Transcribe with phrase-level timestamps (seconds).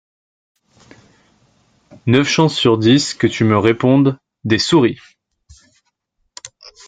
[2.07, 4.97] neuf chances sur dix que tu me répondes «Des souris!